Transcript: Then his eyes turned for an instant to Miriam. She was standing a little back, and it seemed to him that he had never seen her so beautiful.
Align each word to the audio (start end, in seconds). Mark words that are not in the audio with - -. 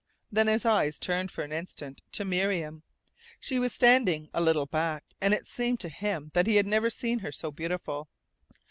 Then 0.31 0.47
his 0.47 0.65
eyes 0.65 0.97
turned 0.97 1.29
for 1.29 1.43
an 1.43 1.51
instant 1.51 2.01
to 2.13 2.25
Miriam. 2.25 2.81
She 3.39 3.59
was 3.59 3.71
standing 3.71 4.31
a 4.33 4.41
little 4.41 4.65
back, 4.65 5.03
and 5.21 5.31
it 5.31 5.45
seemed 5.45 5.79
to 5.81 5.89
him 5.89 6.31
that 6.33 6.47
he 6.47 6.55
had 6.55 6.65
never 6.65 6.89
seen 6.89 7.19
her 7.19 7.31
so 7.31 7.51
beautiful. 7.51 8.09